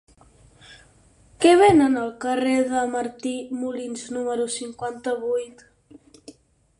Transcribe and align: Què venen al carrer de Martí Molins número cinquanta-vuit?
Què 1.43 1.49
venen 1.59 1.99
al 2.03 2.09
carrer 2.23 2.55
de 2.71 2.81
Martí 2.95 3.33
Molins 3.59 4.07
número 4.17 4.49
cinquanta-vuit? 4.57 5.63